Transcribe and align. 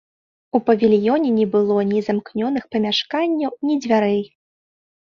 У 0.59 0.61
павільёне 0.69 1.29
не 1.35 1.45
было 1.57 1.77
ні 1.91 2.01
замкнёных 2.09 2.63
памяшканняў, 2.73 3.51
ні 3.71 3.81
дзвярэй. 3.85 4.21